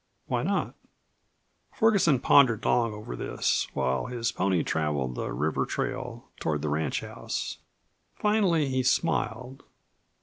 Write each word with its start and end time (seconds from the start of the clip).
Why 0.25 0.41
not? 0.41 0.73
Ferguson 1.75 2.17
pondered 2.21 2.65
long 2.65 2.91
over 2.91 3.15
this, 3.15 3.67
while 3.75 4.07
his 4.07 4.31
pony 4.31 4.63
traveled 4.63 5.13
the 5.13 5.31
river 5.31 5.63
trail 5.63 6.27
toward 6.39 6.63
the 6.63 6.69
ranchhouse. 6.69 7.59
Finally 8.15 8.67
he 8.69 8.81
smiled. 8.81 9.61